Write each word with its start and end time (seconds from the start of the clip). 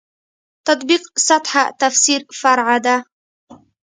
تطبیق 0.67 1.03
سطح 1.27 1.53
تفسیر 1.81 2.21
فرع 2.39 2.77
ده. 2.85 2.95